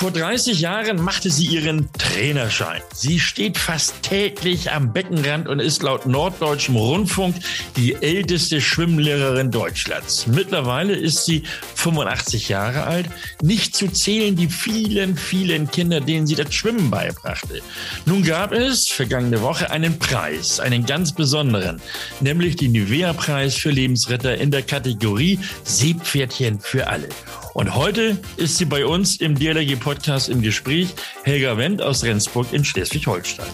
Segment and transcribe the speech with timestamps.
[0.00, 2.80] Vor 30 Jahren machte sie ihren Trainerschein.
[2.94, 7.36] Sie steht fast täglich am Beckenrand und ist laut Norddeutschem Rundfunk
[7.76, 10.26] die älteste Schwimmlehrerin Deutschlands.
[10.26, 11.42] Mittlerweile ist sie
[11.74, 13.10] 85 Jahre alt.
[13.42, 17.60] Nicht zu zählen die vielen, vielen Kinder, denen sie das Schwimmen beibrachte.
[18.06, 21.78] Nun gab es vergangene Woche einen Preis, einen ganz besonderen,
[22.20, 27.10] nämlich den Nivea-Preis für Lebensretter in der Kategorie Seepferdchen für alle.
[27.54, 32.64] Und heute ist sie bei uns im DLRG-Podcast im Gespräch, Helga Wendt aus Rendsburg in
[32.64, 33.46] Schleswig-Holstein.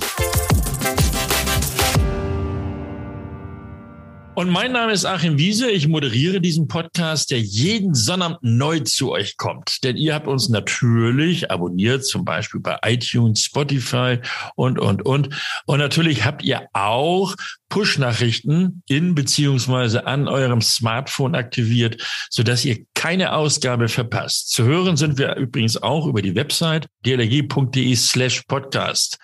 [4.36, 5.70] Und mein Name ist Achim Wiese.
[5.70, 9.82] Ich moderiere diesen Podcast, der jeden Sonnabend neu zu euch kommt.
[9.82, 14.18] Denn ihr habt uns natürlich abonniert, zum Beispiel bei iTunes, Spotify
[14.54, 15.30] und, und, und.
[15.64, 17.34] Und natürlich habt ihr auch
[17.70, 24.51] Push-Nachrichten in beziehungsweise an eurem Smartphone aktiviert, sodass ihr keine Ausgabe verpasst.
[24.51, 29.16] Zu hören sind wir übrigens auch über die Website dlg.de slash podcast.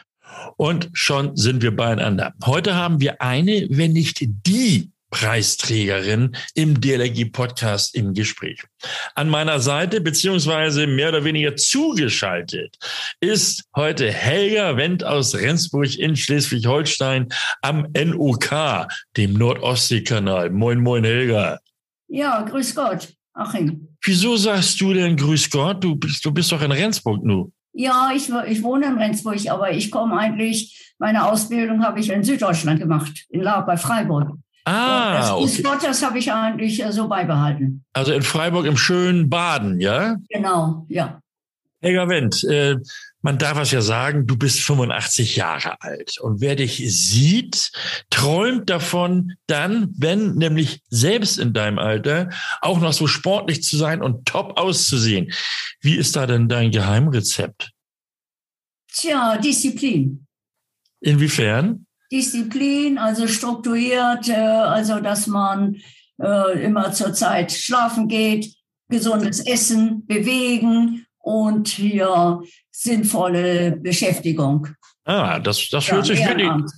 [0.57, 2.33] Und schon sind wir beieinander.
[2.47, 8.65] Heute haben wir eine, wenn nicht die Preisträgerin im DLRG-Podcast im Gespräch.
[9.15, 12.77] An meiner Seite, beziehungsweise mehr oder weniger zugeschaltet,
[13.21, 17.29] ist heute Helga Wendt aus Rendsburg in Schleswig-Holstein
[17.61, 20.51] am NOK, dem Nordostseekanal.
[20.51, 21.61] Moin, moin, Helga.
[22.09, 23.89] Ja, grüß Gott, Achim.
[24.03, 25.85] Wieso sagst du denn grüß Gott?
[25.85, 27.53] Du bist, du bist doch in Rendsburg nu.
[27.75, 32.25] Ja, ich, ich wohne in Rendsburg, aber ich komme eigentlich, meine Ausbildung habe ich in
[32.25, 34.39] Süddeutschland gemacht, in La bei Freiburg.
[34.65, 35.63] Ah, das okay.
[35.63, 37.85] Gott, das habe ich eigentlich äh, so beibehalten.
[37.93, 40.17] Also in Freiburg im schönen Baden, ja?
[40.29, 41.21] Genau, ja.
[41.81, 42.77] Helga Wendt, äh,
[43.23, 46.19] man darf es ja sagen, du bist 85 Jahre alt.
[46.21, 47.73] Und wer dich sieht,
[48.09, 54.01] träumt davon, dann, wenn nämlich selbst in deinem Alter, auch noch so sportlich zu sein
[54.01, 55.33] und top auszusehen.
[55.81, 57.73] Wie ist da denn dein Geheimrezept?
[58.93, 60.27] Tja, Disziplin.
[61.01, 61.87] Inwiefern?
[62.13, 65.77] Disziplin, also strukturiert, äh, also dass man
[66.23, 68.55] äh, immer zur Zeit schlafen geht,
[68.89, 74.69] gesundes Essen, bewegen und hier sinnvolle Beschäftigung.
[75.05, 76.71] Ah, das, das Ja, hört sich wirklich Ehrenamt.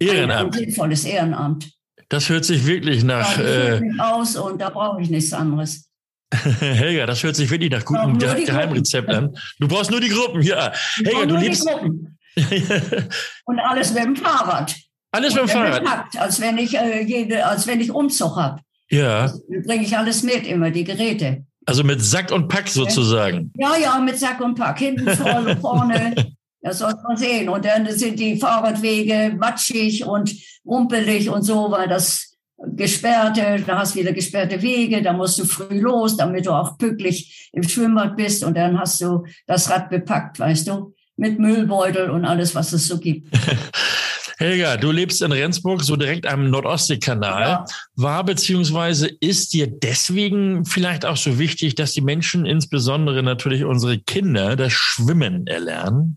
[0.00, 0.54] Ein Ehrenamt.
[0.56, 1.70] sinnvolles Ehrenamt.
[2.08, 5.32] Das hört sich wirklich nach Ja, äh, ich mich aus und da brauche ich nichts
[5.32, 5.88] anderes.
[6.32, 9.36] Helga, das hört sich wirklich nach gutem Geheimrezept an.
[9.58, 10.72] Du brauchst nur die Gruppen, ja.
[11.04, 12.18] Helga, du lebst Gruppen.
[13.44, 14.74] Und alles mit dem Fahrrad.
[15.12, 15.80] alles mit dem Fahrrad.
[15.82, 18.60] bepackt, als wenn ich äh, jede, als wenn ich Umzug habe.
[18.90, 19.32] Ja,
[19.64, 21.44] Bringe ich alles mit, immer die Geräte.
[21.66, 23.50] also mit Sack und Pack sozusagen.
[23.56, 24.78] Ja, ja, mit Sack und Pack.
[24.78, 26.34] Hinten, vorne, vorne.
[26.60, 27.48] Das soll man sehen.
[27.48, 30.32] Und dann sind die Fahrradwege matschig und
[30.64, 32.36] rumpelig und so, weil das
[32.76, 36.78] gesperrte, da hast du wieder gesperrte Wege, da musst du früh los, damit du auch
[36.78, 42.10] pünktlich im Schwimmbad bist und dann hast du das Rad bepackt, weißt du, mit Müllbeutel
[42.10, 43.28] und alles, was es so gibt.
[44.38, 47.42] Helga, du lebst in Rendsburg, so direkt am Nordostseekanal.
[47.42, 47.64] Ja.
[47.94, 54.00] War beziehungsweise ist dir deswegen vielleicht auch so wichtig, dass die Menschen, insbesondere natürlich unsere
[54.00, 56.16] Kinder, das Schwimmen erlernen?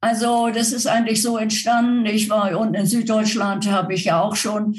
[0.00, 2.04] Also das ist eigentlich so entstanden.
[2.06, 4.74] Ich war unten in Süddeutschland, habe ich ja auch schon,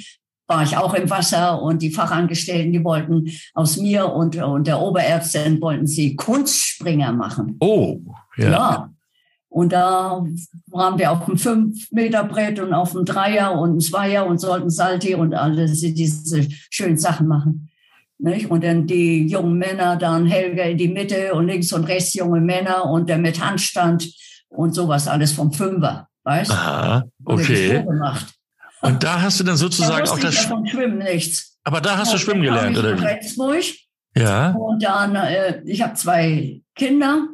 [0.48, 4.82] war ich auch im Wasser und die Fachangestellten, die wollten aus mir und, und der
[4.82, 7.56] Oberärztin wollten sie Kunstspringer machen.
[7.62, 8.02] Oh,
[8.36, 8.50] ja.
[8.50, 8.93] Ja.
[9.54, 10.26] Und da
[10.72, 15.14] waren wir auf dem 5-Meter-Brett und auf dem Dreier und dem Zweier und sollten Salti
[15.14, 17.70] und alles diese schönen Sachen machen.
[18.18, 18.50] Nicht?
[18.50, 22.42] Und dann die jungen Männer, dann Helga in die Mitte und links und rechts junge
[22.42, 24.12] Männer und der mit Handstand
[24.50, 26.08] und sowas alles vom Fünfer.
[26.24, 26.56] Weißt du?
[26.56, 27.86] Aha, okay.
[28.82, 31.60] Und da hast du dann Da sozusagen auch wusste ich das, vom Schwimmen nichts.
[31.64, 33.64] aber da hast du Schwimmen gelernt, oder wie?
[34.18, 34.54] Ja.
[34.54, 37.28] Und dann, äh, ich habe zwei Kinder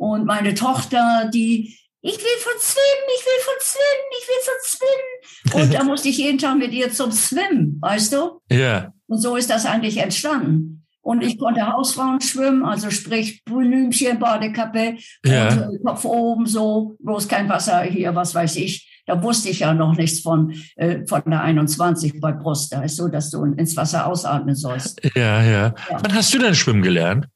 [0.00, 4.54] und meine Tochter, die, ich will von Swim, ich will von Swim, ich will von
[4.64, 5.62] Swim.
[5.62, 8.40] Und da musste ich jeden Tag mit ihr zum Swim, weißt du?
[8.50, 8.94] Ja.
[9.08, 10.86] Und so ist das eigentlich entstanden.
[11.02, 17.48] Und ich konnte Hausfrauen schwimmen, also sprich Blümchen, Badekappe, äh, Kopf oben so, bloß kein
[17.50, 19.02] Wasser hier, was weiß ich.
[19.06, 22.72] Da wusste ich ja noch nichts von, äh, von der 21 bei Brust.
[22.72, 25.02] Da ist so, dass du ins Wasser ausatmen sollst.
[25.14, 25.50] Ja, ja.
[25.50, 25.74] Ja.
[25.90, 27.26] Wann hast du denn Schwimmen gelernt?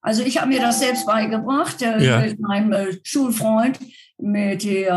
[0.00, 2.20] Also ich habe mir das selbst beigebracht äh, Ja.
[2.20, 3.78] mit meinem äh, Schulfreund,
[4.18, 4.88] mit äh,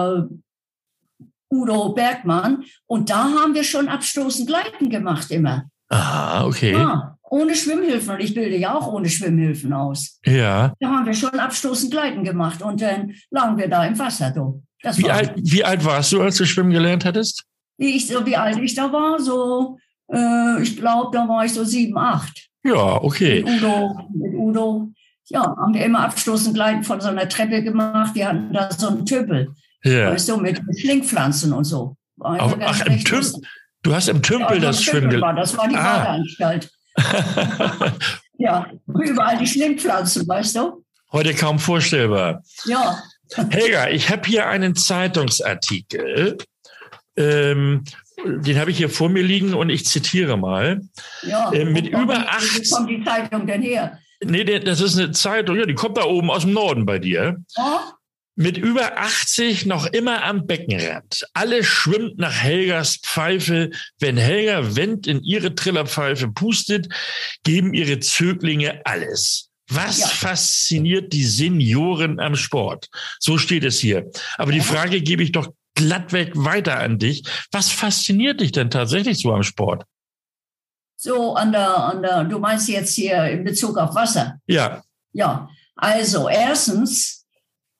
[1.49, 2.63] Udo Bergmann.
[2.87, 5.65] Und da haben wir schon abstoßend Gleiten gemacht immer.
[5.89, 6.73] Aha, okay.
[6.73, 8.13] Ja, ohne Schwimmhilfen.
[8.15, 10.19] Und ich bilde ja auch ohne Schwimmhilfen aus.
[10.25, 10.73] Ja.
[10.79, 12.61] Da haben wir schon abstoßend Gleiten gemacht.
[12.61, 14.31] Und dann lagen wir da im Wasser.
[14.31, 14.63] Du.
[14.95, 17.43] Wie alt, wie alt warst du, als du schwimmen gelernt hattest?
[17.77, 19.77] wie, ich, so wie alt ich da war, so
[20.13, 22.49] Äh, ich glaube, da war ich so sieben, acht.
[22.63, 23.43] Ja, okay.
[23.43, 24.89] Mit Udo, mit Udo.
[25.25, 28.15] Ja, haben wir immer abstoßend Gleiten von so einer Treppe gemacht.
[28.15, 29.53] Wir hatten da so einen Tümpel.
[29.83, 30.11] Ja.
[30.11, 31.95] Weißt du, mit Schlingpflanzen und so.
[32.19, 33.41] Auf, ach, im Tümpel.
[33.81, 35.39] Du hast im Tümpel Ja, das Schwimmen gelernt.
[35.39, 35.99] das war die Ah.
[36.03, 36.69] Badeanstalt.
[38.37, 40.83] Ja, überall die Schlingpflanzen, weißt du?
[41.11, 42.41] Heute kaum vorstellbar.
[42.65, 42.97] Ja,
[43.51, 46.37] Helga, ich habe hier einen Zeitungsartikel.
[47.15, 47.83] Ähm,
[48.25, 50.81] den habe ich hier vor mir liegen und ich zitiere mal.
[51.23, 51.51] ja.
[51.51, 53.97] Äh, mit über acht- Wo kommt die Zeitung denn her?
[54.23, 57.37] Nee, das ist eine Zeitung, ja, die kommt da oben aus dem Norden bei dir.
[57.57, 57.79] Oh,
[58.35, 61.25] Mit über 80 noch immer am Beckenrand.
[61.33, 63.71] Alles schwimmt nach Helgas Pfeife.
[63.99, 66.87] Wenn Helga Wendt in ihre Trillerpfeife pustet,
[67.43, 69.49] geben ihre Zöglinge alles.
[69.69, 70.07] Was Ja.
[70.07, 72.89] fasziniert die Senioren am Sport?
[73.19, 74.09] So steht es hier.
[74.37, 74.59] Aber die.
[74.61, 77.23] Frage gebe ich doch glattweg weiter an dich.
[77.51, 79.83] Was fasziniert dich denn tatsächlich so am Sport?
[81.03, 84.37] so an der, an der, du meinst jetzt hier in Bezug auf Wasser.
[84.45, 84.83] Ja,
[85.13, 87.25] Ja, also erstens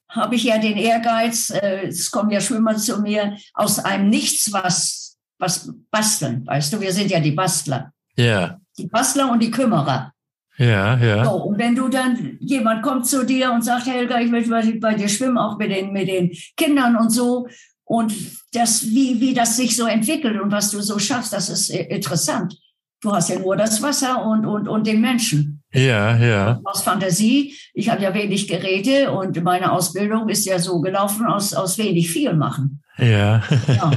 [0.10, 4.52] habe ich ja den Ehrgeiz, äh, es kommen ja Schwimmer zu mir, aus einem Nichts
[4.52, 6.48] was, was basteln.
[6.48, 7.94] Weißt du, wir sind ja die Bastler.
[8.18, 10.12] ja, Die Bastler und die Kümmerer.
[10.58, 11.24] ja, ja.
[11.24, 14.80] So, und wenn du dann, jemand kommt zu dir und sagt, Helga, ich möchte bei-
[14.80, 17.48] bei dir schwimmen, auch mit den, mit den Kindern und so.
[17.92, 18.14] Und
[18.54, 21.84] das, wie, wie das sich so entwickelt und was du so schaffst, das ist äh,
[21.94, 22.58] interessant.
[23.02, 25.62] Du hast ja nur das Wasser und, und, und den Menschen.
[25.74, 26.62] Ja, ja.
[26.64, 27.54] Aus Fantasie.
[27.74, 32.10] Ich habe ja wenig Geräte und meine Ausbildung ist ja so gelaufen, aus, aus wenig
[32.10, 32.82] viel machen.
[32.98, 33.92] Ja, Ja.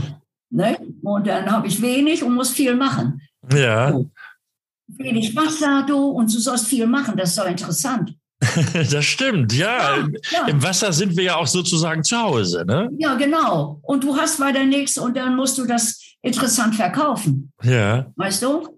[0.50, 0.76] ne?
[1.02, 3.20] Und dann habe ich wenig und muss viel machen.
[3.52, 3.94] ja.
[4.88, 7.16] Wenig Wasser, du, und du sollst viel machen.
[7.16, 8.12] Das ist doch interessant.
[8.90, 9.96] Das stimmt, ja.
[9.96, 10.46] Im- ja.
[10.46, 12.88] Im Wasser sind wir ja auch sozusagen zu Hause, ne?
[12.98, 13.78] Ja, genau.
[13.82, 17.52] Und du hast weiter nichts und dann musst du das interessant verkaufen.
[17.62, 18.06] Ja.
[18.16, 18.68] Weißt du?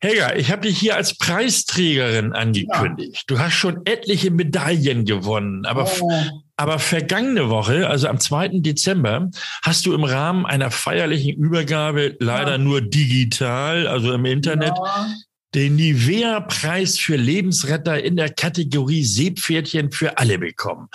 [0.00, 3.24] Helga, ich habe dich hier als Preisträgerin angekündigt.
[3.28, 6.12] Du hast schon etliche Medaillen gewonnen, aber, Oh,
[6.56, 8.60] aber vergangene Woche, also am 2.
[8.60, 9.30] Dezember,
[9.62, 12.58] hast du im Rahmen einer feierlichen Übergabe, leider Ja.
[12.58, 15.08] nur digital, also im Internet, ja.
[15.54, 20.88] Den Nivea-Preis für Lebensretter in der Kategorie Seepferdchen für alle bekommen.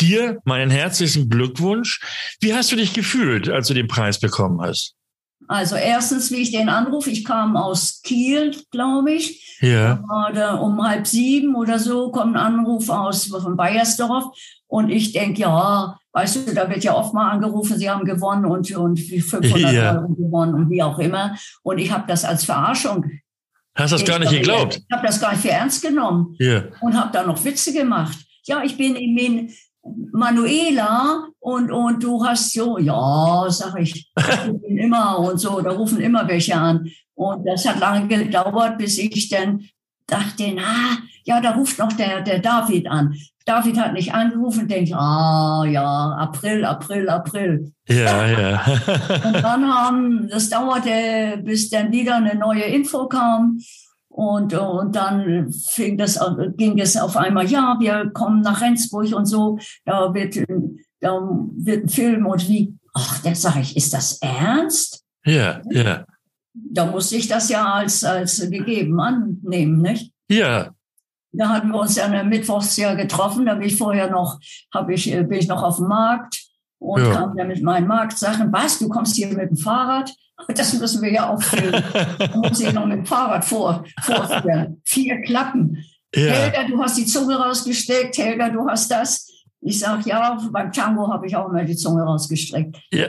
[0.00, 2.00] Dir meinen herzlichen Glückwunsch.
[2.40, 4.94] Wie hast du dich gefühlt, als du den Preis bekommen hast?
[5.46, 9.58] Also erstens, wie ich den anrufe, ich kam aus Kiel, glaube ich.
[9.60, 10.02] Ja,
[10.34, 14.34] da um halb sieben oder so kommt ein Anruf aus von Bayersdorf
[14.66, 18.46] und ich denke, ja, weißt du, da wird ja oft mal angerufen, sie haben gewonnen
[18.46, 19.94] und, und wie 500 Ja.
[19.96, 21.36] Euro gewonnen und wie auch immer.
[21.62, 23.10] Und ich habe das als Verarschung.
[23.74, 24.76] Hast das gar nicht geglaubt.
[24.76, 28.18] Ich habe das gar nicht für ernst genommen Ja, und habe da noch Witze gemacht.
[28.46, 29.50] Ja, ich bin in
[30.12, 34.24] Manuela und, und du hast so, ja, sag ich, ich
[34.62, 36.88] bin immer und so, da rufen immer welche an.
[37.14, 39.64] Und das hat lange gedauert, bis ich dann
[40.06, 43.14] dachte, na, ja, da ruft noch der, der David an.
[43.46, 47.72] David hat nicht angerufen, denke, ah, ja, April, April, April.
[47.88, 48.64] ja, ja.
[49.24, 53.58] Und dann haben, das dauerte, bis dann wieder eine neue Info kam.
[54.08, 56.20] Und, und dann fing das,
[56.56, 60.36] ging es auf einmal, ja, wir kommen nach Rendsburg und so, da wird,
[61.00, 61.18] da
[61.56, 65.02] wird ein Film und wie, ach, da sage ich, ist das ernst?
[65.26, 66.04] ja, ja,
[66.54, 70.12] Da musste ich das ja als, als gegeben annehmen, nicht?
[70.30, 70.70] ja,
[71.36, 74.38] Da hatten wir uns ja am Mittwochs ja getroffen, da bin ich vorher noch,
[74.72, 76.42] hab ich, äh, bin ich noch auf dem Markt
[76.78, 77.12] und Ja.
[77.12, 78.52] kam dann mit meinen Marktsachen.
[78.52, 80.12] Was, du kommst hier mit dem Fahrrad?
[80.48, 81.82] Das müssen wir ja auch filmen.
[82.18, 84.80] Da muss ich noch mit dem Fahrrad vor, vorführen.
[84.84, 85.84] Vier Klappen.
[86.14, 86.20] ja.
[86.32, 88.16] Helga, du hast die Zunge rausgesteckt.
[88.18, 89.28] Helga, du hast das.
[89.66, 92.76] Ich sag ja, beim Tango habe ich auch immer die Zunge rausgestreckt.
[92.92, 93.06] ja.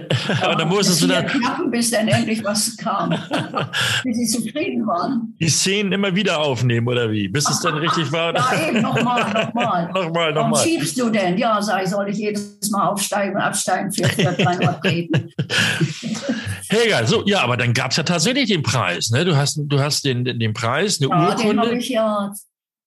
[0.50, 3.09] Und dann musstest du dann Klappen, bis dann endlich was kam.
[4.03, 5.35] bis sie zufrieden waren.
[5.39, 7.27] die Szenen immer wieder aufnehmen, oder wie?
[7.27, 8.33] Bis es dann richtig war.
[8.33, 9.88] Ja, eben, nochmal, nochmal.
[9.93, 10.63] nochmal, Warum nochmal.
[10.63, 11.38] schiebst du denn?
[11.38, 15.29] Ja, sag ich, soll ich jedes Mal aufsteigen und absteigen für, für 300 treten?
[16.69, 19.25] Helga, so, ja, aber dann gab es ja tatsächlich den Preis, ne?
[19.25, 21.77] Du hast, du hast den, den Preis, eine Ja, den habe Urkunde.
[21.77, 22.31] ich ja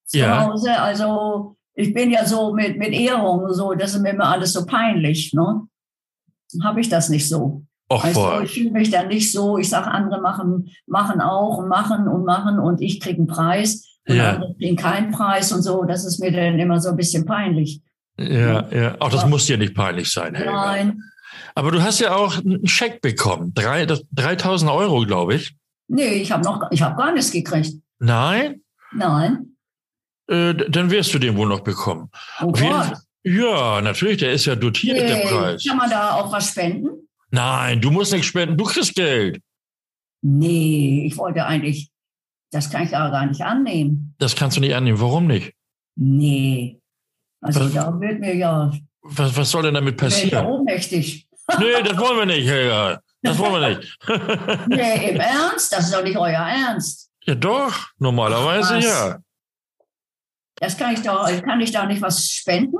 [0.06, 0.46] zu Ja.
[0.46, 0.74] Hause.
[0.80, 4.52] Also ich bin ja so mit, mit Ehrung und so, das ist mir immer alles
[4.52, 5.32] so peinlich.
[5.32, 5.62] Ne?
[6.64, 7.62] Habe ich das nicht so.
[7.90, 11.56] Och, Weißt du, ich fühle mich dann nicht so, ich sage, andere machen, machen auch
[11.58, 14.32] und machen und machen und ich kriege einen Preis und Ja.
[14.34, 15.84] andere kriegen keinen Preis und so.
[15.84, 17.80] Das ist mir dann immer so ein bisschen peinlich.
[18.18, 18.96] Ja, ja.
[19.00, 19.28] Auch das Ja.
[19.28, 20.52] muss dir nicht peinlich sein, Helga.
[20.52, 21.00] Nein,
[21.54, 23.52] Aber du hast ja auch einen Scheck bekommen.
[23.54, 25.56] Drei, das- 3000 Euro, glaube ich.
[25.86, 27.72] nee, ich habe noch, ich habe gar nichts gekriegt.
[28.00, 28.62] Nein?
[28.92, 29.56] Nein.
[30.28, 32.10] Äh, dann wirst du den wohl noch bekommen.
[32.40, 32.92] Oh Gott.
[33.24, 35.26] Ja, natürlich, der ist ja dotiert, der Nee.
[35.26, 35.64] Preis.
[35.66, 37.08] Kann man da auch was spenden?
[37.30, 39.40] Nein, du musst nichts spenden, du kriegst Geld.
[40.22, 41.90] Nee, ich wollte eigentlich,
[42.50, 44.14] das kann ich ja gar nicht annehmen.
[44.18, 45.00] Das kannst du nicht annehmen.
[45.00, 45.52] Warum nicht?
[45.96, 46.80] Nee.
[47.40, 50.46] Also Was- da wird mir ja, Was, was soll denn damit passieren?
[50.46, 51.26] ohnmächtig.
[51.58, 53.00] Nee, das wollen wir nicht, Helga.
[53.22, 53.98] Das wollen wir nicht.
[54.68, 55.72] Nee, im Ernst?
[55.72, 57.10] Das ist doch nicht euer Ernst.
[57.24, 58.84] ja, doch, normalerweise Was?
[58.84, 59.18] ja.
[60.60, 62.76] Das kann ich doch, kann ich da nicht was spenden?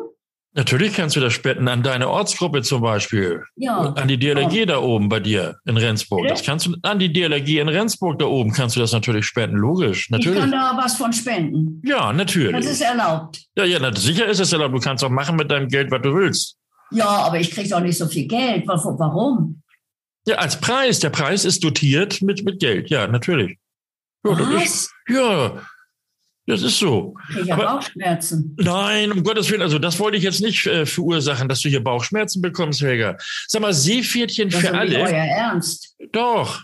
[0.55, 3.45] Natürlich kannst du das spenden an deine Ortsgruppe zum Beispiel.
[3.57, 3.79] Ja.
[3.93, 6.23] An die DLRG da oben bei dir in Rendsburg.
[6.23, 6.35] Bitte?
[6.35, 9.57] Das kannst du an die DLRG in Rendsburg da oben kannst du das natürlich spenden,
[9.59, 10.07] logisch.
[10.07, 10.51] Ich kann Natürlich.
[10.51, 11.81] da was von spenden.
[11.85, 12.65] Ja, Das natürlich.
[12.67, 13.45] ist erlaubt.
[13.57, 14.75] Ja, ja, na, sicher ist es erlaubt.
[14.75, 16.57] Du kannst auch machen mit deinem Geld, was du willst.
[16.91, 18.67] Ja, aber ich kriege doch nicht so viel Geld.
[18.67, 19.63] Wa- Warum?
[20.27, 20.99] Ja, als Preis.
[20.99, 22.91] Der Preis ist dotiert mit, mit Geld.
[22.91, 23.59] Ja, natürlich.
[24.25, 24.91] Ja, das Was?
[25.09, 25.53] ja,
[26.49, 27.15] das ist so.
[27.41, 28.57] Ich Aber- Bauchschmerzen.
[28.59, 31.83] Nein, um Gottes Willen, also das wollte ich jetzt nicht äh, verursachen, dass du hier
[31.85, 33.17] Bauchschmerzen bekommst, Helga.
[33.47, 35.05] Sag mal, Seepferdchen Das ist für doch nicht alle.
[35.05, 35.95] euer Ernst.
[36.13, 36.63] Doch.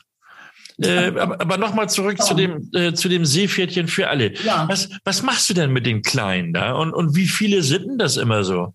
[0.82, 4.34] Äh, aber aber nochmal zurück zu dem, äh, zu dem Seepferdchen für alle.
[4.42, 4.66] Ja.
[4.68, 6.72] Was, was machst du denn mit den Kleinen da?
[6.72, 8.74] Und, und wie viele sind denn das immer so?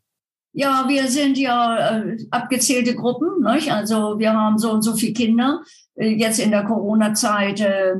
[0.53, 3.43] Ja, wir sind ja äh, abgezählte Gruppen.
[3.53, 3.71] Nicht?
[3.71, 5.61] Also wir haben so und so viele Kinder.
[5.95, 7.95] Äh, jetzt in der Corona-Zeit äh,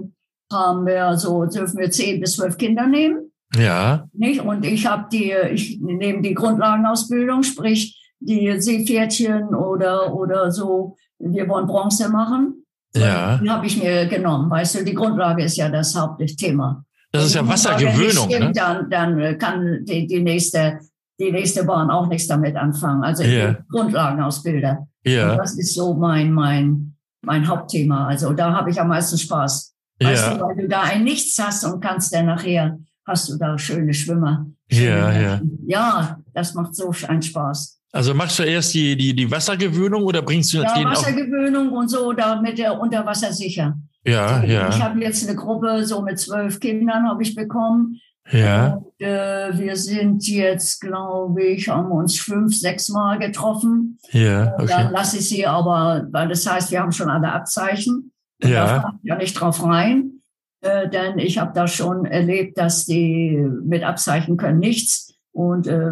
[0.51, 3.31] haben wir so, dürfen wir zehn bis zwölf Kinder nehmen.
[3.55, 4.41] Ja, Nicht?
[4.41, 10.95] Und ich habe die, ich nehme die Grundlagenausbildung, sprich die Seepferdchen oder, oder so.
[11.17, 12.65] Wir wollen Bronze machen.
[12.95, 13.37] ja.
[13.37, 14.49] Die habe ich mir genommen.
[14.51, 16.83] Weißt du, die Grundlage ist ja das Hauptthema.
[17.11, 18.35] Das ist ja Wassergewöhnung, ne?
[18.35, 20.79] stimmt, Dann, dann äh, kann die, die nächste,
[21.19, 23.03] die nächste Bahn auch nichts damit anfangen.
[23.03, 24.87] Also bin Grundlagenausbilder.
[25.05, 28.07] Und Ja, das ist so mein, mein, mein Hauptthema.
[28.07, 29.73] Also da habe ich am meisten Spaß.
[30.01, 33.37] Weißt du, ja, weil du da ein Nichts hast und kannst dann nachher, hast du
[33.37, 34.45] da schöne Schwimmer.
[34.69, 35.29] Schöne Ja, ja.
[35.37, 35.59] Menschen.
[35.67, 37.79] Ja, das macht so einen Spaß.
[37.91, 40.85] Also machst du erst die, die, die Wassergewöhnung oder bringst du Ja, auch?
[40.85, 43.77] Wassergewöhnung und so, da mit der Unterwasser sicher.
[44.05, 47.99] Ja, Ich ja, habe jetzt eine Gruppe, so mit zwölf Kindern habe ich bekommen.
[48.31, 53.97] ja, Und, äh, wir sind jetzt, glaube ich, haben uns fünf, sechs Mal getroffen.
[54.11, 54.89] ja, Dann okay.
[54.91, 58.11] lasse ich sie aber, weil das heißt, wir haben schon alle Abzeichen.
[58.43, 58.65] Und Ja.
[58.65, 60.11] Da falle ich ja nicht drauf rein.
[60.61, 65.91] Äh, denn ich habe da schon erlebt, dass die mit Abzeichen können nichts und äh,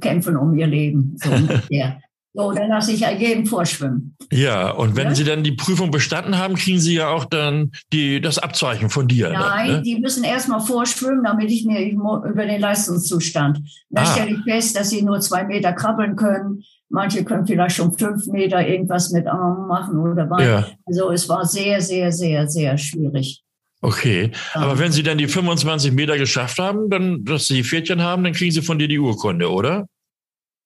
[0.00, 1.16] kämpfen um ihr Leben.
[1.22, 2.00] So ungefähr.
[2.34, 4.14] So, dann lasse ich ja jeden vorschwimmen.
[4.30, 5.14] Ja, und wenn Ja.
[5.14, 9.08] sie dann die Prüfung bestanden haben, kriegen sie ja auch dann die, das Abzeichen von
[9.08, 9.30] dir.
[9.32, 9.82] Nein, dann, ne?
[9.82, 13.60] die müssen erstmal vorschwimmen, damit ich mir über den Leistungszustand.
[13.88, 14.04] Da Ah.
[14.04, 16.62] stelle ich fest, dass sie nur zwei Meter krabbeln können.
[16.88, 20.46] Manche können vielleicht schon fünf Meter irgendwas mit Armen machen oder Beinen.
[20.48, 23.42] Ja, Also es war sehr, sehr, sehr, sehr schwierig.
[23.82, 24.30] okay.
[24.54, 28.32] Aber wenn sie dann die 25 Meter geschafft haben, dann, dass sie Pferdchen haben, dann
[28.32, 29.86] kriegen sie von dir die Urkunde, oder?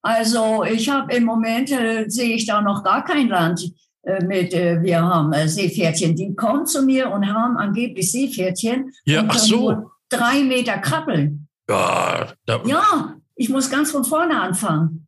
[0.02, 3.70] Also ich habe im Moment, äh, sehe ich da noch gar kein Land
[4.02, 6.16] äh, mit, äh, wir haben äh, Seepferdchen.
[6.16, 9.90] Die kommen zu mir und haben angeblich Seepferdchen Ja, und ach so.
[10.08, 11.48] drei Meter krabbeln.
[11.68, 15.06] Ja, da, Ja, ich muss ganz von vorne anfangen.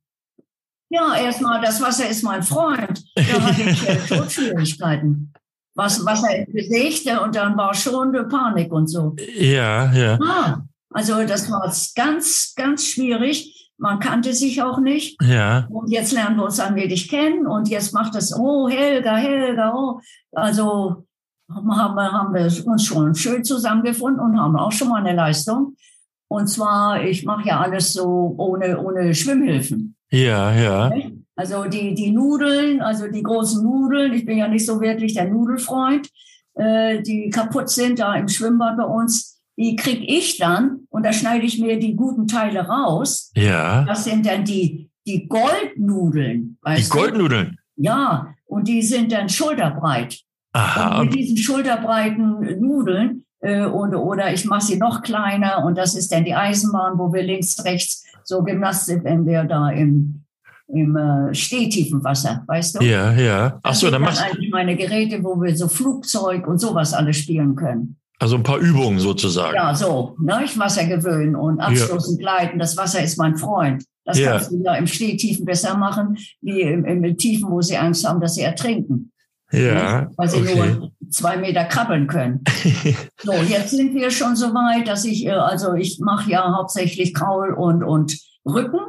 [0.92, 3.02] Ja, erstmal, das Wasser ist mein Freund.
[3.16, 5.32] Da hatte ich äh, schon Schwierigkeiten.
[5.74, 9.16] Was, Wasser bewegte und dann war schon eine Panik und so.
[9.38, 10.18] ja, ja.
[10.22, 10.58] Ah,
[10.90, 13.72] also das war ganz, ganz schwierig.
[13.78, 15.16] Man kannte sich auch nicht.
[15.22, 19.72] Ja, Und jetzt lernen wir uns allmählich kennen und jetzt macht es, oh, Helga, Helga,
[19.74, 20.00] oh.
[20.30, 21.06] Also
[21.50, 25.74] haben wir, haben wir uns schon schön zusammengefunden und haben auch schon mal eine Leistung.
[26.28, 29.96] Und zwar, ich mache ja alles so ohne, ohne Schwimmhilfen.
[30.12, 30.92] Ja, ja.
[31.34, 35.28] Also die, die Nudeln, also die großen Nudeln, ich bin ja nicht so wirklich der
[35.28, 36.08] Nudelfreund,
[36.54, 41.12] äh, die kaputt sind da im Schwimmbad bei uns, die krieg ich dann und da
[41.12, 43.32] schneide ich mir die guten Teile raus.
[43.34, 46.58] Ja, Das sind dann die, die Goldnudeln.
[46.60, 46.98] die Weißt du?
[46.98, 47.58] Goldnudeln.
[47.76, 50.20] Ja, und die sind dann schulterbreit.
[50.54, 55.78] Und Aha, mit diesen schulterbreiten Nudeln äh, und, oder ich mache sie noch kleiner und
[55.78, 60.24] das ist dann die Eisenbahn, wo wir links, rechts so Gymnastik, wenn wir da im,
[60.68, 62.84] im äh, stehtiefen Wasser, weißt du?
[62.84, 63.58] ja, ja.
[63.62, 67.54] Ach so, dann machst eigentlich meine Geräte, wo wir so Flugzeug und sowas alles spielen
[67.56, 67.96] können.
[68.18, 69.54] also ein paar Übungen sozusagen.
[69.54, 70.42] Ja, so, ne?
[70.44, 72.58] ich Wasser gewöhnen und Abstoßen, gleiten.
[72.58, 73.84] Das Wasser ist mein Freund.
[74.04, 74.32] Das Ja.
[74.32, 78.20] kannst du ja im Stehtiefen besser machen, wie im, im Tiefen, wo sie Angst haben,
[78.20, 79.11] dass sie ertrinken.
[79.52, 80.74] Ja, weil sie okay.
[80.78, 82.42] nur zwei Meter krabbeln können.
[83.22, 87.12] so, jetzt sind wir schon so weit, dass ich, äh, also ich mache ja hauptsächlich
[87.12, 88.80] Kraul und, und Rücken.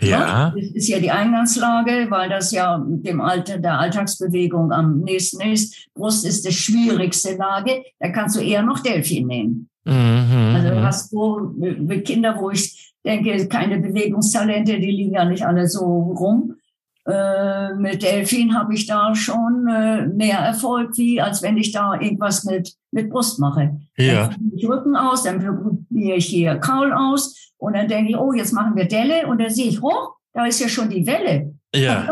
[0.00, 5.40] Ja, Das ist ja die Eingangslage, weil das ja dem Alter, der Alltagsbewegung am nächsten
[5.40, 5.88] ist.
[5.94, 7.84] Brust ist die schwierigste Lage.
[8.00, 9.68] Da kannst du eher noch Delfin nehmen.
[9.84, 10.54] mhm.
[10.54, 15.46] Also du hast so mit Kinder, wo ich denke, keine Bewegungstalente, die liegen ja nicht
[15.46, 16.54] alle so rum.
[17.04, 21.94] Äh, mit Delfin habe ich da schon äh, mehr Erfolg, wie als wenn ich da
[22.00, 23.80] irgendwas mit, mit Brust mache.
[23.96, 24.28] Ja.
[24.28, 28.16] Dann probiere ich Rücken aus, dann probiere ich hier Kaul aus und dann denke ich,
[28.16, 31.06] oh, jetzt machen wir Delle und dann sehe ich, oh, da ist ja schon die
[31.06, 31.54] Welle.
[31.74, 32.08] Ja.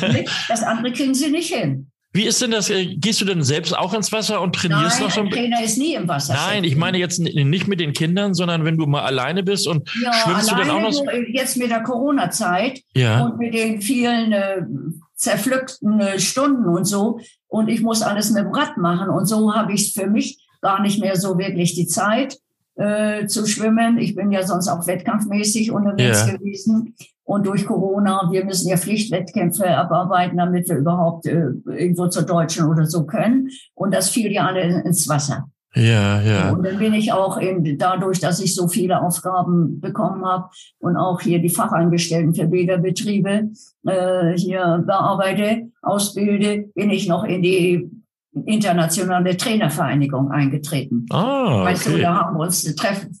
[0.48, 1.91] das andere kriegen sie nicht hin.
[2.14, 2.68] Wie ist denn das?
[2.70, 5.62] äh, Gehst du denn selbst auch ins Wasser und trainierst Nein, noch so ein Trainer
[5.64, 6.34] ist nie im Wasser.
[6.34, 9.88] Nein, ich meine jetzt nicht mit den Kindern, sondern wenn du mal alleine bist und
[10.02, 10.92] ja, schwimmst du dann auch noch?
[11.04, 13.24] nur jetzt mit der Corona-Zeit Ja.
[13.24, 14.62] und mit den vielen äh,
[15.16, 17.20] zerpflückten äh, Stunden und so.
[17.48, 19.08] Und ich muss alles mit dem Rad machen.
[19.08, 22.38] Und so habe ich für mich gar nicht mehr so wirklich die Zeit
[22.76, 23.98] äh, zu schwimmen.
[23.98, 26.36] Ich bin ja sonst auch wettkampfmäßig unterwegs Ja.
[26.36, 26.94] gewesen.
[27.24, 32.66] Und durch Corona, wir müssen ja Pflichtwettkämpfe abarbeiten, damit wir überhaupt äh, irgendwo zur Deutschen
[32.66, 33.48] oder so können.
[33.74, 35.48] Und das fiel ja alle ins Wasser.
[35.74, 36.50] Ja, ja.
[36.50, 40.96] Und dann bin ich auch eben dadurch, dass ich so viele Aufgaben bekommen habe und
[40.96, 43.48] auch hier die Fachangestellten für Bäderbetriebe
[43.86, 47.90] äh, hier bearbeite, ausbilde, bin ich noch in die
[48.46, 51.06] internationale Trainervereinigung eingetreten.
[51.10, 52.02] Ah, Weißt du, okay.
[52.02, 53.20] da haben wir uns treffen,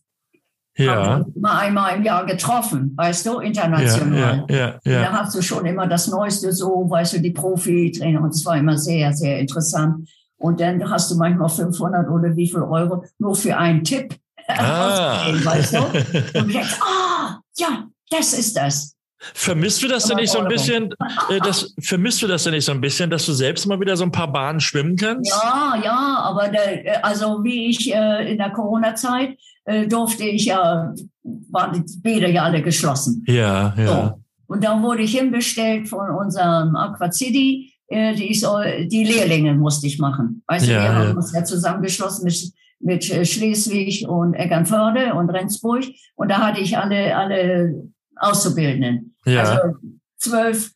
[0.78, 4.46] haben Ja, mal einmal im Jahr getroffen, weißt du, international.
[4.48, 5.12] ja, ja, Da ja.
[5.12, 8.22] hast du schon immer das Neueste so, weißt du, die Profi-Trainer.
[8.22, 10.08] Und es war immer sehr, sehr interessant.
[10.38, 14.16] Und dann hast du manchmal 500 oder wie viel Euro nur für einen Tipp
[14.48, 15.26] Ah.
[15.44, 15.78] weißt du?
[16.38, 18.94] Und ich denkst, ah, ja, das ist das.
[19.34, 20.92] Vermisst du das denn nicht so ein bisschen,
[21.30, 23.96] äh, das, vermisst du das denn nicht so ein bisschen, dass du selbst mal wieder
[23.96, 25.30] so ein paar Bahnen schwimmen kannst?
[25.30, 30.92] Ja, ja, aber der, also wie ich äh, in der Corona-Zeit äh, durfte ich ja,
[31.50, 33.24] waren die Bäder ja alle geschlossen.
[33.26, 33.86] Ja, ja.
[33.86, 34.22] So.
[34.48, 37.72] Und dann wurde ich hinbestellt von unserem Aqua City.
[37.86, 40.42] Äh, die, soll, die Lehrlinge musste ich machen.
[40.46, 40.94] Weißt du, Ja, wir ja.
[40.94, 45.84] haben uns ja zusammengeschlossen mit, mit äh, Schleswig und Eckernförde und Rendsburg.
[46.16, 47.84] Und da hatte ich alle, alle
[48.16, 49.11] Auszubildenden.
[49.24, 49.76] Ja, Also
[50.16, 50.70] zwölf,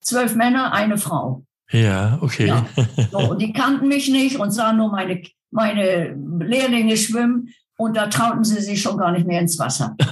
[0.00, 1.44] zwölf Männer, eine Frau.
[1.70, 2.46] ja, okay.
[2.46, 2.66] Ja.
[3.10, 8.06] So, und die kannten mich nicht und sahen nur meine, meine Lehrlinge schwimmen und da
[8.08, 9.96] trauten sie sich schon gar nicht mehr ins Wasser.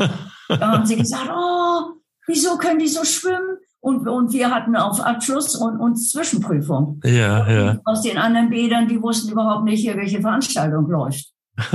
[0.48, 1.94] Da haben sie gesagt, oh,
[2.28, 3.56] wieso können die so schwimmen?
[3.80, 7.00] Und, und wir hatten auf Abschluss und, und Zwischenprüfung.
[7.04, 7.80] Ja, ja.
[7.84, 11.32] Aus den anderen Bädern, die wussten überhaupt nicht, hier, welche Veranstaltung läuft.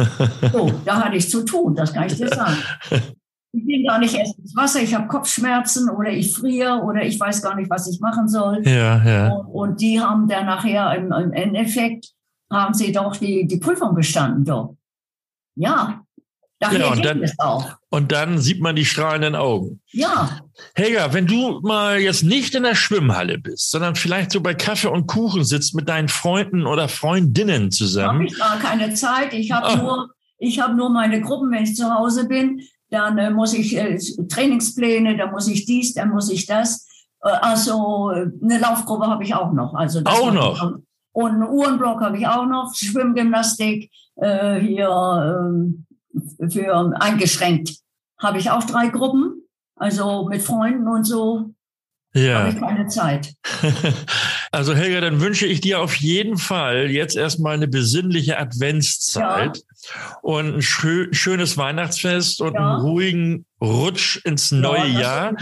[0.54, 2.56] So, da hatte ich zu tun, das kann ich dir sagen.
[3.54, 7.20] Ich bin gar nicht erst ins Wasser, ich habe Kopfschmerzen oder ich friere oder ich
[7.20, 8.62] weiß gar nicht, was ich machen soll.
[8.66, 9.30] Ja, ja.
[9.34, 12.12] Und, und die haben dann nachher im, im Endeffekt,
[12.52, 14.76] haben sie doch die, die Prüfung bestanden, doch.
[15.56, 16.02] Ja,
[16.62, 17.76] Ja, und dann- es auch.
[17.90, 19.82] Und dann sieht man die strahlenden Augen.
[19.92, 20.40] Ja,
[20.76, 24.88] Helga, wenn du mal jetzt nicht in der Schwimmhalle bist, sondern vielleicht so bei Kaffee
[24.90, 28.28] und Kuchen sitzt mit deinen Freunden oder Freundinnen habe zusammen.
[28.28, 29.34] ich gar keine Zeit.
[29.34, 29.76] Ich habe Ah.
[29.76, 32.62] nur, ich habe nur meine Gruppen, wenn ich zu Hause bin.
[32.92, 36.88] Dann äh, muss ich äh, Trainingspläne, dann muss ich dies, dann muss ich das.
[37.24, 39.74] Äh, also äh, eine Laufgruppe habe ich auch noch.
[39.74, 40.80] Also Auch noch?
[41.14, 42.74] Und einen Uhrenblock habe ich auch noch.
[42.76, 45.86] Schwimmgymnastik äh, hier ähm,
[46.50, 47.78] für eingeschränkt
[48.20, 49.42] habe ich auch drei Gruppen.
[49.76, 51.38] Also mit Freunden und so
[52.14, 52.48] habe Ja.
[52.50, 53.34] ich keine Zeit.
[54.54, 59.64] Also Helga, dann wünsche ich dir auf jeden Fall jetzt erstmal eine besinnliche Adventszeit
[60.22, 62.74] und ein schö schönes Weihnachtsfest und Ja.
[62.74, 65.34] einen ruhigen Rutsch ins neue Ja, Jahr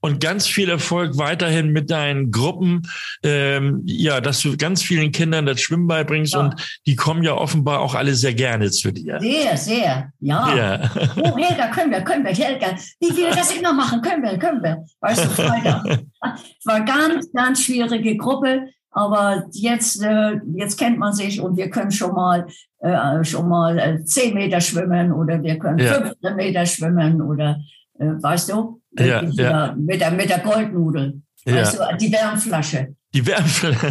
[0.00, 2.82] und ganz viel Erfolg weiterhin mit deinen Gruppen.
[3.22, 6.40] Ähm, ja, dass du ganz vielen Kindern das Schwimmen beibringst Ja.
[6.40, 6.54] und
[6.86, 9.18] die kommen ja offenbar auch alle sehr gerne zu dir.
[9.20, 10.12] Sehr, sehr.
[10.18, 10.56] Ja.
[10.56, 10.90] Ja.
[11.16, 12.74] Oh, Helga, können wir, können wir, Helga.
[13.00, 14.84] Wie wir das immer machen, können wir, können wir.
[15.00, 16.00] Weißt du, Freitag.
[16.22, 21.70] Es war ganz, ganz schwierige Gruppe, aber jetzt, äh, jetzt kennt man sich und wir
[21.70, 22.46] können schon mal,
[22.80, 25.94] äh, schon mal äh, 10 Meter schwimmen oder wir können Ja.
[25.94, 27.58] 15 Meter schwimmen oder,
[27.98, 29.74] äh, weißt du, Ja, mit, ja.
[29.78, 31.22] mit, der, mit der Goldnudel.
[31.46, 31.90] Weißt Ja.
[31.92, 32.94] du, die Wärmflasche.
[33.14, 33.46] Die Wärme.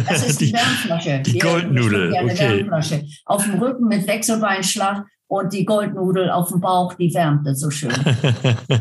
[0.08, 1.20] Das ist die, die, Wärmflasche.
[1.26, 2.58] die Goldnudel, Ja, eine okay.
[2.58, 3.04] Wärmflasche.
[3.24, 7.92] Auf dem Rücken mit Wechselbeinschlag und die Goldnudel auf dem Bauch, die wärmte so schön.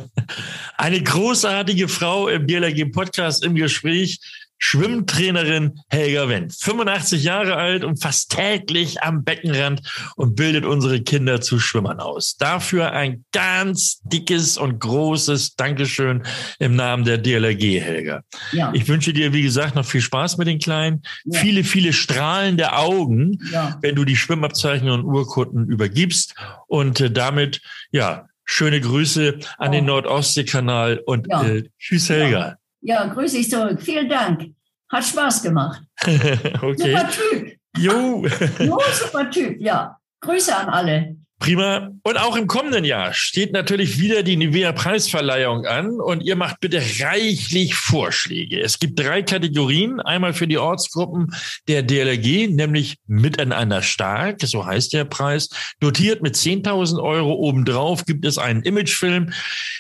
[0.78, 4.20] Eine großartige Frau im DLRG Podcast im Gespräch.
[4.60, 9.82] Schwimmtrainerin Helga Wendt, 85 Jahre alt und fast täglich am Beckenrand
[10.16, 12.36] und bildet unsere Kinder zu Schwimmern aus.
[12.38, 16.24] Dafür ein ganz dickes und großes Dankeschön
[16.60, 18.22] im Namen der DLRG, Helga.
[18.52, 21.40] Ja, Ich wünsche dir, wie gesagt, noch viel Spaß mit den Kleinen, Ja.
[21.40, 23.78] viele, viele strahlende Augen, ja.
[23.82, 26.36] wenn du die Schwimmabzeichen und Urkunden übergibst
[26.68, 31.44] und äh, damit, ja, schöne Grüße an den Nordostseekanal und Ja.
[31.44, 32.56] äh, tschüss Helga.
[32.82, 33.82] Ja, grüße ich zurück.
[33.82, 34.46] Vielen Dank.
[34.92, 35.82] Hat Spaß gemacht.
[36.02, 36.76] okay.
[36.78, 37.58] Super Typ.
[37.78, 38.26] Jo.
[38.60, 39.98] Jo, super Typ, ja.
[40.22, 41.16] Grüße an alle.
[41.40, 41.90] Prima.
[42.04, 46.60] Und auch im kommenden Jahr steht natürlich wieder die Nivea Preisverleihung an und ihr macht
[46.60, 48.60] bitte reichlich Vorschläge.
[48.60, 50.02] Es gibt drei Kategorien.
[50.02, 51.34] Einmal für die Ortsgruppen
[51.70, 55.50] der DLRG, nämlich Miteinander stark, so heißt der Preis.
[55.80, 59.32] Dotiert mit 10.000 Euro obendrauf gibt es einen Imagefilm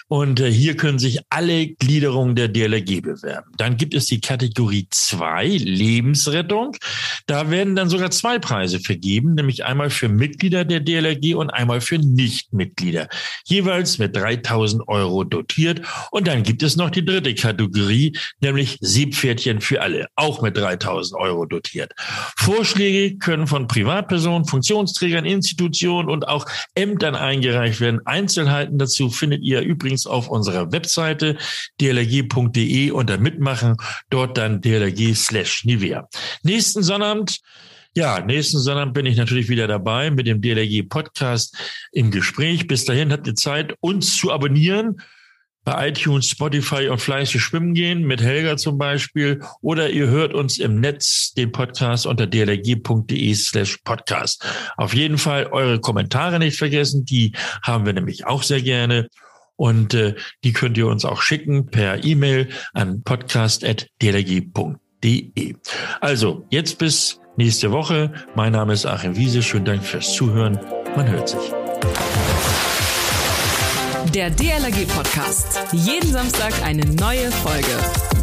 [0.07, 3.51] und äh, hier können sich alle Gliederungen der DLRG bewerben.
[3.57, 6.75] Dann gibt es die Kategorie 2, Lebensrettung.
[7.27, 11.81] Da werden dann sogar zwei Preise vergeben, nämlich einmal für Mitglieder der DLRG und einmal
[11.81, 13.07] für Nichtmitglieder.
[13.45, 15.81] Jeweils mit 3000 Euro dotiert.
[16.11, 21.19] Und dann gibt es noch die dritte Kategorie, nämlich Siebpferdchen für alle, auch mit 3000
[21.19, 21.93] Euro dotiert.
[22.37, 28.01] Vorschläge können von Privatpersonen, Funktionsträgern, Institutionen und auch Ämtern eingereicht werden.
[28.05, 31.37] Einzelheiten dazu findet ihr übrigens auf unserer Webseite
[31.79, 33.77] dlg.de unter Mitmachen,
[34.09, 36.07] dort dann dlg slash Nivea.
[36.43, 37.39] Nächsten Sonnabend
[37.95, 41.57] ja, nächsten Sonntag bin ich natürlich wieder dabei mit dem DLRG Podcast
[41.91, 42.67] im Gespräch.
[42.67, 45.01] Bis dahin habt ihr Zeit, uns zu abonnieren
[45.65, 49.41] bei iTunes, Spotify und fleißig schwimmen gehen, mit Helga zum Beispiel.
[49.61, 54.45] Oder ihr hört uns im Netz den Podcast unter dlg.de slash podcast.
[54.77, 59.09] Auf jeden Fall eure Kommentare nicht vergessen, die haben wir nämlich auch sehr gerne.
[59.55, 65.55] Und äh, die könnt ihr uns auch schicken per E-Mail an podcast.dlg.de.
[65.99, 68.11] Also, jetzt bis nächste Woche.
[68.35, 69.41] Mein Name ist Achim Wiese.
[69.41, 70.59] Schönen Dank fürs Zuhören.
[70.95, 71.39] Man hört sich.
[74.13, 75.61] Der DLRG Podcast.
[75.71, 78.18] Jeden Samstag eine neue Folge.